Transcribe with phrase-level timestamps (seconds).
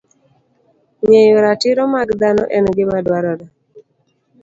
[1.05, 3.45] Ng'eyo ratiro mag dhano en gima dwarore